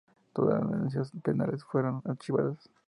[0.33, 2.71] Todas la denuncias penales fueron archivadas.